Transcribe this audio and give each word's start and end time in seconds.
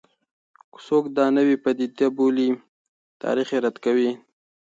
که 0.71 0.79
څوک 0.85 1.03
دا 1.17 1.25
نوې 1.37 1.55
پدیده 1.63 2.05
وبولي، 2.09 2.49
تاریخ 3.21 3.47
یې 3.53 3.59
رد 3.65 3.77
کوي. 3.85 4.11